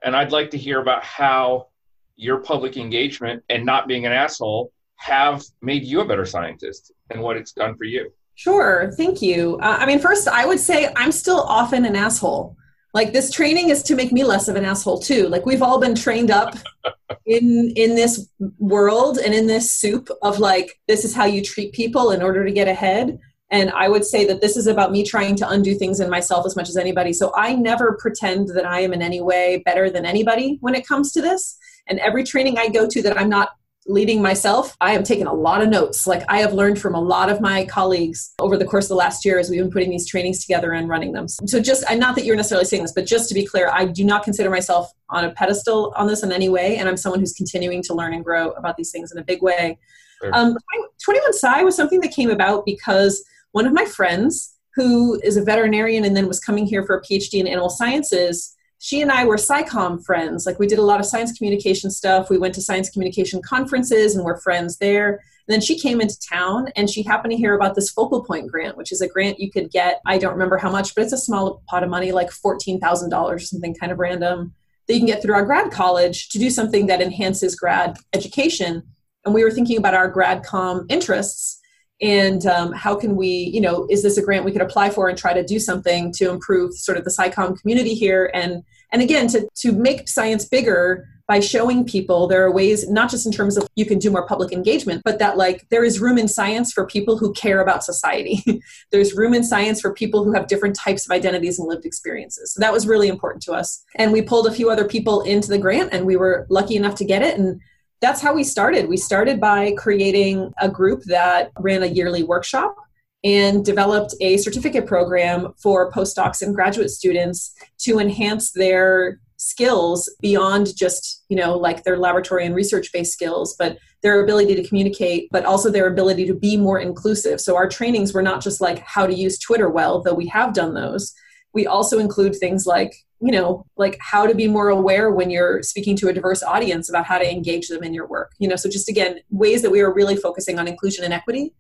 [0.04, 1.68] And I'd like to hear about how
[2.16, 7.22] your public engagement and not being an asshole have made you a better scientist and
[7.22, 8.12] what it's done for you.
[8.36, 9.58] Sure, thank you.
[9.62, 12.56] Uh, I mean, first, I would say I'm still often an asshole.
[12.94, 15.28] Like this training is to make me less of an asshole too.
[15.28, 16.56] Like we've all been trained up
[17.26, 21.74] in in this world and in this soup of like this is how you treat
[21.74, 23.20] people in order to get ahead.
[23.50, 26.46] And I would say that this is about me trying to undo things in myself
[26.46, 27.14] as much as anybody.
[27.14, 30.86] So I never pretend that I am in any way better than anybody when it
[30.86, 31.58] comes to this.
[31.88, 33.52] And every training I go to that I'm not
[33.90, 36.06] leading myself, I am taking a lot of notes.
[36.06, 38.96] Like I have learned from a lot of my colleagues over the course of the
[38.96, 41.30] last year as we've been putting these trainings together and running them.
[41.30, 43.86] So just, and not that you're necessarily saying this, but just to be clear, I
[43.86, 46.76] do not consider myself on a pedestal on this in any way.
[46.76, 49.42] And I'm someone who's continuing to learn and grow about these things in a big
[49.42, 49.80] way.
[50.22, 50.32] Sure.
[50.34, 50.58] Um,
[51.04, 55.44] 21 Sci was something that came about because one of my friends who is a
[55.44, 59.26] veterinarian and then was coming here for a PhD in animal sciences, she and I
[59.26, 60.46] were SciComm friends.
[60.46, 62.30] Like we did a lot of science communication stuff.
[62.30, 65.10] We went to science communication conferences and we're friends there.
[65.48, 68.52] And then she came into town and she happened to hear about this focal point
[68.52, 70.02] grant, which is a grant you could get.
[70.06, 73.40] I don't remember how much, but it's a small pot of money, like $14,000 or
[73.40, 74.54] something kind of random,
[74.88, 78.84] that you can get through our grad college to do something that enhances grad education.
[79.26, 81.57] And we were thinking about our grad com interests
[82.02, 85.10] and um, how can we you know is this a grant we could apply for
[85.10, 88.32] and try to do something to improve sort of the SciComm community here?
[88.34, 93.12] And and again to to make science bigger by showing people there are ways not
[93.12, 96.00] just in terms of you can do more public engagement but that like there is
[96.00, 98.44] room in science for people who care about society.
[98.92, 102.54] There's room in science for people who have different types of identities and lived experiences.
[102.54, 103.84] So that was really important to us.
[103.96, 106.96] And we pulled a few other people into the grant and we were lucky enough
[106.96, 107.38] to get it.
[107.38, 107.60] And
[108.02, 108.88] that's how we started.
[108.88, 112.76] We started by creating a group that ran a yearly workshop
[113.24, 120.76] and developed a certificate program for postdocs and graduate students to enhance their skills beyond
[120.76, 125.30] just you know like their laboratory and research based skills but their ability to communicate
[125.32, 128.80] but also their ability to be more inclusive so our trainings were not just like
[128.80, 131.14] how to use twitter well though we have done those
[131.54, 135.64] we also include things like you know like how to be more aware when you're
[135.64, 138.56] speaking to a diverse audience about how to engage them in your work you know?
[138.56, 141.54] So just again ways that we are really focusing on inclusion and equity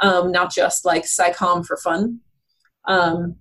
[0.00, 2.20] um, not just like SciComm for fun.
[2.86, 3.36] Um,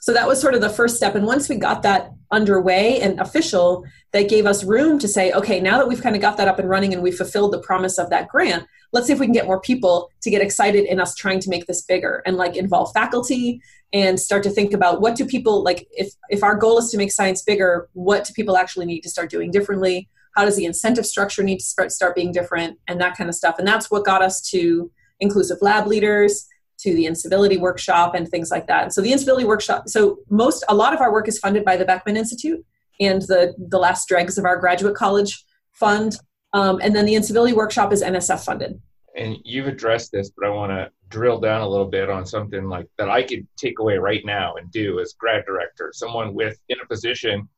[0.00, 1.14] so that was sort of the first step.
[1.14, 5.60] And once we got that underway and official that gave us room to say okay
[5.60, 7.96] now that we've kind of got that up and running and we fulfilled the promise
[7.96, 11.00] of that grant let's see if we can get more people to get excited in
[11.00, 15.00] us trying to make this bigger and like involve faculty and start to think about
[15.00, 18.32] what do people like if if our goal is to make science bigger what do
[18.34, 20.08] people actually need to start doing differently?
[20.36, 22.78] How does the incentive structure need to start start being different?
[22.86, 23.58] And that kind of stuff.
[23.58, 24.90] And that's what got us to
[25.20, 26.46] inclusive lab leaders
[26.80, 28.84] to the incivility workshop and things like that.
[28.84, 31.76] And so the incivility workshop so most a lot of our work is funded by
[31.76, 32.64] the beckman institute
[33.00, 36.18] and the the last dregs of our graduate college fund.
[36.52, 38.80] Um, and then the incivility workshop is nsf funded.
[39.16, 42.68] And you've addressed this, but I want to drill down a little bit on something
[42.68, 46.58] like that I could take away right now and do as grad director, someone with
[46.68, 47.48] in a position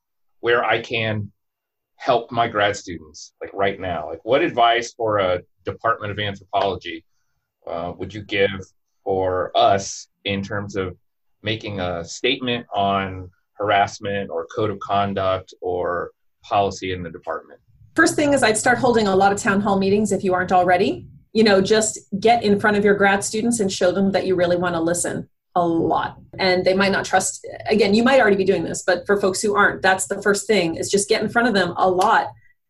[0.40, 1.30] where I can
[1.96, 4.09] help my grad students like right now.
[4.09, 7.05] Like what advice for a department of anthropology
[7.66, 8.51] uh, would you give
[9.05, 10.96] for us in terms of
[11.42, 16.11] making a statement on harassment or code of conduct or
[16.42, 17.61] policy in the department?
[17.96, 20.53] First thing is i'd start holding a lot of town hall meetings if you aren't
[20.53, 24.26] already you know just get in front of your grad students and show them that
[24.26, 26.16] you really want to listen a lot.
[26.38, 29.40] And they might not trust again you might already be doing this but for folks
[29.40, 32.28] who aren't that's the first thing is just get in front of them a lot.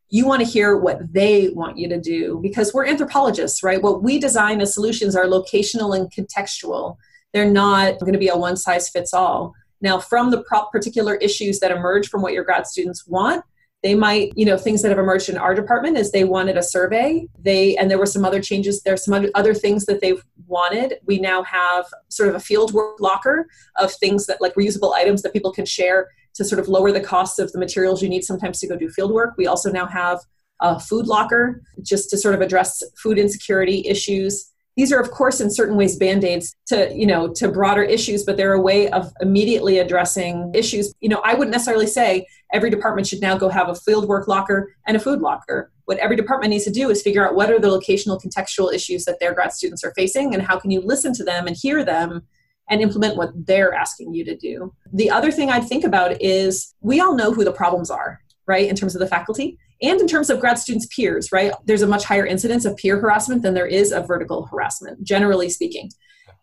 [0.08, 3.82] You want to hear what they want you to do because we're anthropologists right?
[3.82, 6.96] What we design as solutions are locational and contextual.
[7.32, 10.42] They're not going to be a one size fits all now from the
[10.72, 13.44] particular issues that emerge from what your grad students want
[13.82, 16.62] they might you know things that have emerged in our department is they wanted a
[16.62, 17.26] survey.
[17.38, 20.98] They and there were some other changes there's some other things that they've wanted.
[21.06, 25.22] We now have sort of a field work locker of things that like reusable items
[25.22, 28.24] that people can share to sort of lower the costs of the materials you need
[28.24, 29.34] sometimes to go do field work.
[29.36, 30.20] We also now have
[30.60, 34.49] a food locker just to sort of address food insecurity issues
[34.80, 38.38] these are of course in certain ways band-aids to you know to broader issues but
[38.38, 40.94] they're a way of immediately addressing issues.
[41.00, 44.26] You know i wouldn't necessarily say every department should now go have a field work
[44.26, 45.70] locker and a food locker.
[45.84, 49.04] What every department needs to do is figure out what are the locational contextual issues
[49.04, 51.84] that their grad students are facing and how can you listen to them and hear
[51.84, 52.22] them
[52.70, 54.72] and implement what they're asking you to do.
[54.94, 58.66] The other thing i'd think about is we all know who the problems are right
[58.66, 61.86] in terms of the faculty and in terms of grad students peers right there's a
[61.86, 65.90] much higher incidence of peer harassment than there is of vertical harassment generally speaking.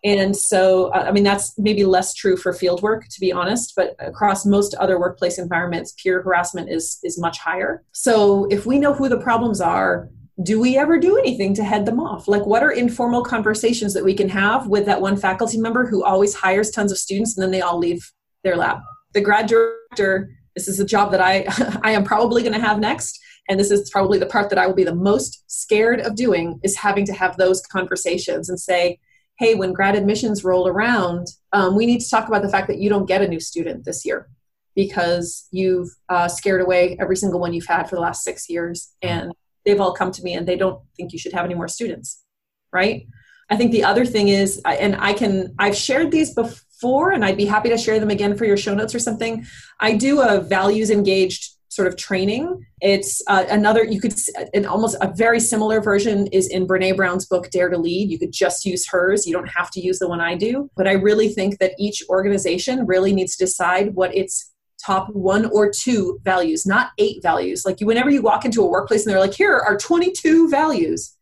[0.04, 3.74] And so uh, i mean that's maybe less true for field work to be honest
[3.76, 7.84] but across most other workplace environments peer harassment is is much higher.
[7.94, 10.10] So if we know who the problems are
[10.44, 12.28] do we ever do anything to head them off?
[12.28, 16.04] Like what are informal conversations that we can have with that one faculty member who
[16.04, 18.12] always hires tons of students and then they all leave
[18.44, 18.78] their lab?
[19.14, 21.46] The grad director this is a job that I,
[21.84, 23.20] I am probably going to have next.
[23.50, 26.60] And this is probably the part that I will be the most scared of doing
[26.64, 29.00] is having to have those conversations and say,
[29.40, 32.80] hey, when grad admissions roll around, um, we need to talk about the fact that
[32.80, 34.28] you don't get a new student this year
[34.76, 38.94] because you've uh, scared away every single one you've had for the last six years.
[39.02, 39.32] And
[39.66, 42.24] they've all come to me and they don't think you should have any more students,
[42.72, 43.08] right?
[43.50, 47.38] I think the other thing is, and I can, I've shared these before and I'd
[47.38, 49.46] be happy to share them again for your show notes or something.
[49.80, 52.66] I do a values engaged sort of training.
[52.82, 54.16] It's uh, another, you could,
[54.56, 58.10] an almost a very similar version is in Brene Brown's book, Dare to Lead.
[58.10, 59.28] You could just use hers.
[59.28, 60.72] You don't have to use the one I do.
[60.76, 64.52] But I really think that each organization really needs to decide what its
[64.84, 67.64] top one or two values, not eight values.
[67.64, 71.16] Like you, whenever you walk into a workplace and they're like, here are 22 values.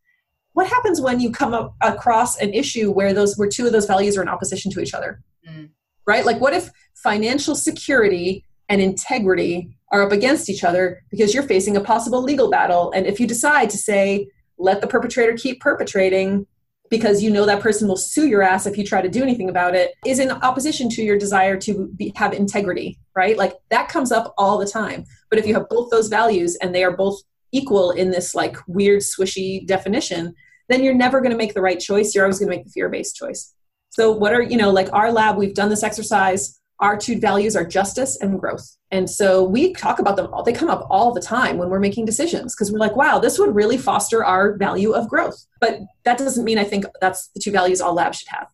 [0.54, 3.86] What happens when you come up across an issue where those where two of those
[3.86, 5.22] values are in opposition to each other?
[5.46, 5.68] Mm.
[6.06, 6.24] Right?
[6.24, 11.76] Like, what if financial security and integrity are up against each other because you're facing
[11.76, 12.92] a possible legal battle?
[12.92, 14.28] And if you decide to say,
[14.58, 16.46] let the perpetrator keep perpetrating
[16.88, 19.48] because you know that person will sue your ass if you try to do anything
[19.48, 23.88] about it is in opposition to your desire to be, have integrity right like that
[23.88, 26.96] comes up all the time but if you have both those values and they are
[26.96, 27.20] both
[27.50, 30.32] equal in this like weird swishy definition
[30.68, 32.70] then you're never going to make the right choice you're always going to make the
[32.70, 33.52] fear-based choice
[33.96, 36.55] so, what are, you know, like our lab, we've done this exercise.
[36.80, 38.76] Our two values are justice and growth.
[38.90, 40.42] And so we talk about them all.
[40.42, 43.38] They come up all the time when we're making decisions because we're like, wow, this
[43.38, 45.46] would really foster our value of growth.
[45.60, 48.48] But that doesn't mean I think that's the two values all labs should have.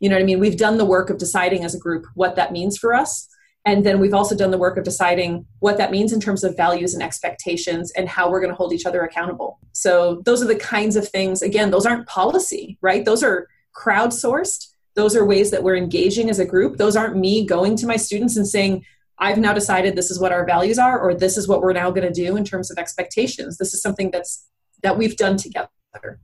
[0.00, 0.40] You know what I mean?
[0.40, 3.28] We've done the work of deciding as a group what that means for us.
[3.66, 6.56] And then we've also done the work of deciding what that means in terms of
[6.56, 9.58] values and expectations and how we're going to hold each other accountable.
[9.72, 13.04] So those are the kinds of things, again, those aren't policy, right?
[13.04, 16.78] Those are crowdsourced those are ways that we're engaging as a group.
[16.78, 18.84] Those aren't me going to my students and saying
[19.18, 21.90] i've now decided this is what our values are or this is what we're now
[21.90, 23.56] going to do in terms of expectations.
[23.56, 24.46] This is something that's
[24.82, 26.20] that we've done together.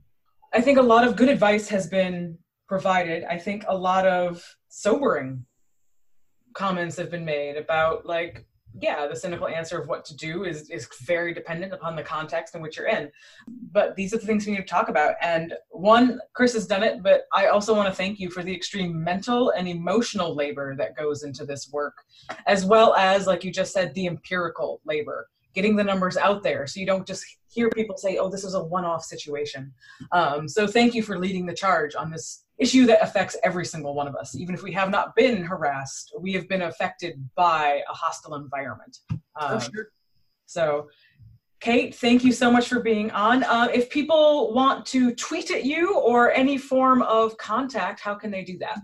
[0.53, 3.23] I think a lot of good advice has been provided.
[3.23, 5.45] I think a lot of sobering
[6.53, 8.45] comments have been made about like
[8.81, 12.55] yeah, the cynical answer of what to do is is very dependent upon the context
[12.55, 13.11] in which you're in.
[13.71, 15.15] But these are the things we need to talk about.
[15.21, 18.53] And one, Chris has done it, but I also want to thank you for the
[18.53, 21.95] extreme mental and emotional labor that goes into this work,
[22.47, 26.65] as well as, like you just said, the empirical labor, getting the numbers out there
[26.65, 29.71] so you don't just hear people say, oh, this is a one-off situation.
[30.11, 33.93] Um, so thank you for leading the charge on this issue that affects every single
[33.93, 34.35] one of us.
[34.35, 38.97] Even if we have not been harassed, we have been affected by a hostile environment.
[39.11, 39.87] Um, oh, sure.
[40.45, 40.87] So
[41.63, 43.45] Kate, thank you so much for being on.
[43.45, 48.29] Uh, if people want to tweet at you or any form of contact, how can
[48.31, 48.79] they do that?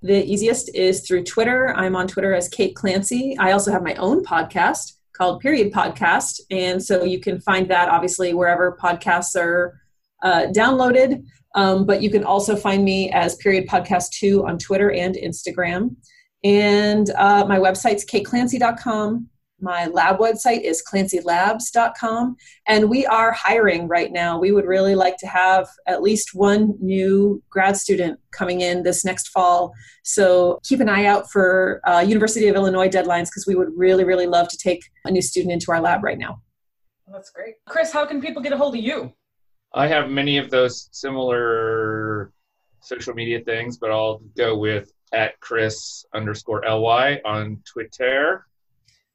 [0.00, 1.74] The easiest is through Twitter.
[1.76, 3.36] I'm on Twitter as Kate Clancy.
[3.38, 6.40] I also have my own podcast called Period Podcast.
[6.50, 9.78] And so you can find that obviously wherever podcasts are
[10.22, 11.26] uh, downloaded.
[11.54, 15.96] Um, but you can also find me as Period Podcast 2 on Twitter and Instagram.
[16.44, 19.28] And uh, my website's kateclancy.com.
[19.60, 22.36] My lab website is clancylabs.com.
[22.66, 24.40] And we are hiring right now.
[24.40, 29.04] We would really like to have at least one new grad student coming in this
[29.04, 29.72] next fall.
[30.02, 34.02] So keep an eye out for uh, University of Illinois deadlines because we would really,
[34.02, 36.42] really love to take a new student into our lab right now.
[37.12, 37.54] That's great.
[37.68, 39.12] Chris, how can people get a hold of you?
[39.74, 42.32] I have many of those similar
[42.80, 48.46] social media things, but I'll go with at Chris underscore ly on Twitter.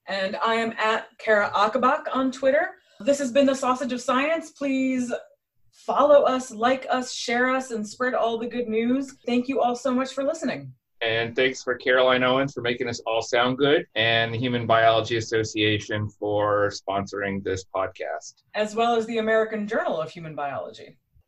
[0.07, 2.75] And I am at Cara Ocobock on Twitter.
[2.99, 4.51] This has been the Sausage of Science.
[4.51, 5.13] Please
[5.71, 9.15] follow us, like us, share us, and spread all the good news.
[9.25, 10.73] Thank you all so much for listening.
[11.01, 15.17] And thanks for Caroline Owens for making us all sound good, and the Human Biology
[15.17, 20.97] Association for sponsoring this podcast, as well as the American Journal of Human Biology.